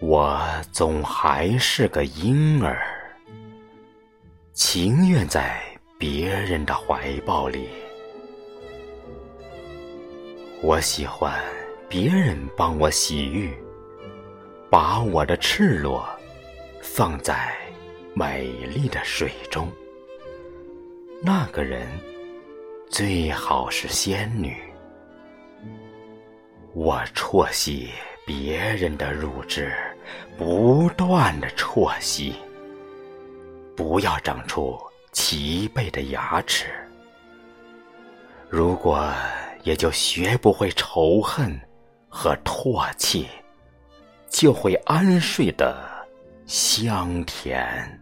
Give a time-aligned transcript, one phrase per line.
[0.00, 0.40] 我
[0.72, 2.80] 总还是个婴儿，
[4.54, 5.60] 情愿在
[5.98, 7.68] 别人的怀抱里。
[10.62, 11.38] 我喜欢
[11.86, 13.54] 别人帮我洗浴，
[14.70, 16.08] 把我的赤裸
[16.80, 17.54] 放在
[18.14, 19.70] 美丽的水中。
[21.22, 21.86] 那个人
[22.88, 24.56] 最好是仙女。
[26.72, 27.90] 我啜吸
[28.24, 29.72] 别人的乳汁，
[30.36, 32.34] 不断的啜吸。
[33.76, 34.78] 不要长出
[35.12, 36.66] 齐备的牙齿，
[38.48, 39.10] 如果
[39.62, 41.58] 也就学不会仇恨
[42.08, 43.26] 和唾弃，
[44.28, 45.76] 就会安睡的
[46.46, 47.98] 香甜。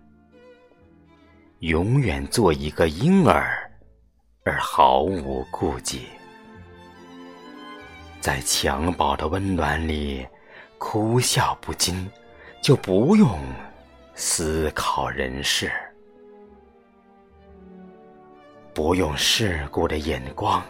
[1.61, 3.71] 永远做一个婴儿，
[4.45, 6.07] 而毫无顾忌，
[8.21, 10.27] 在襁褓的温暖里
[10.79, 12.09] 哭笑不禁，
[12.63, 13.39] 就不用
[14.15, 15.71] 思考人事，
[18.73, 20.65] 不用世故的眼光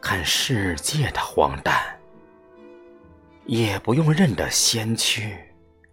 [0.00, 1.98] 看世界的荒诞，
[3.46, 5.36] 也不用认得先驱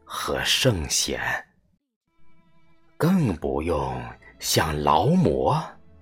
[0.04, 1.20] 和圣贤，
[2.98, 4.00] 更不用。
[4.42, 5.56] 向劳模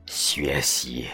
[0.06, 1.10] 学习，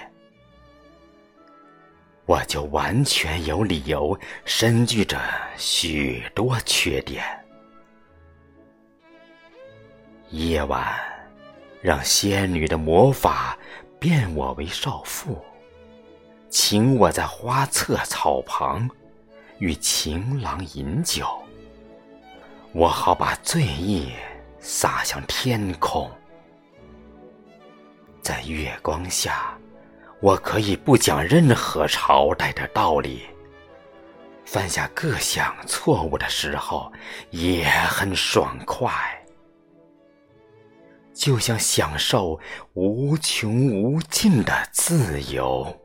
[2.25, 5.21] 我就完全有理由身具着
[5.57, 7.23] 许多缺点。
[10.31, 10.95] 夜晚，
[11.81, 13.57] 让仙女的魔法
[13.99, 15.39] 变我为少妇，
[16.49, 18.89] 请我在花侧草旁
[19.59, 21.27] 与情郎饮酒，
[22.73, 24.11] 我好把醉意
[24.59, 26.09] 洒向天空。
[28.19, 29.54] 在月光下，
[30.21, 33.23] 我可以不讲任何朝代的道理。
[34.45, 36.91] 犯下各项错误的时候，
[37.31, 38.91] 也很爽快，
[41.13, 42.39] 就像享受
[42.73, 45.75] 无穷无尽的自由。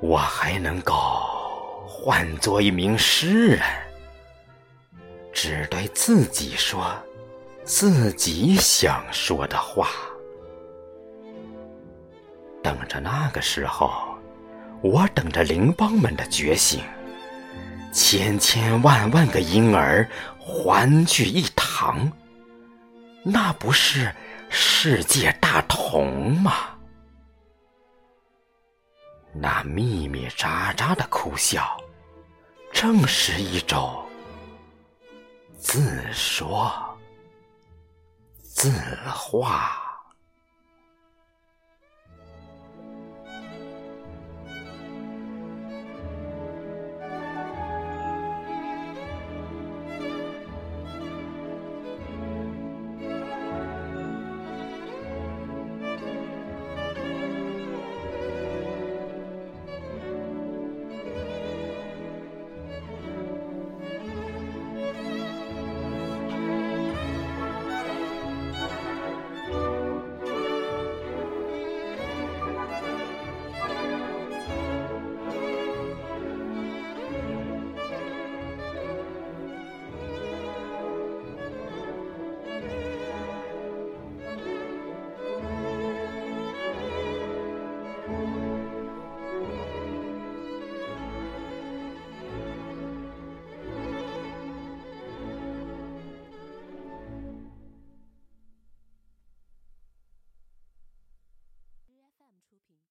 [0.00, 0.94] 我还能够
[1.86, 3.60] 换做一名诗人。
[5.32, 6.92] 只对自己说
[7.68, 9.90] 自己想说的话，
[12.62, 13.92] 等着那个时候，
[14.80, 16.82] 我等着邻邦们的觉醒，
[17.92, 20.08] 千千万万个婴儿
[20.40, 22.10] 欢聚一堂，
[23.22, 24.10] 那不是
[24.48, 26.70] 世界大同吗？
[29.34, 31.76] 那密密匝匝的哭笑，
[32.72, 34.02] 正是一种。
[35.58, 36.72] 自说
[38.58, 38.72] 字
[39.14, 39.77] 画